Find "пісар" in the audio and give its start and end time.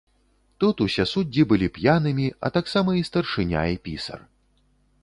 3.87-4.19